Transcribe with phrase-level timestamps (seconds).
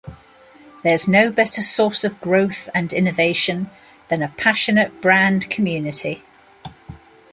[0.83, 3.69] There's no better source of growth and innovation
[4.07, 6.23] than a passionate brand community.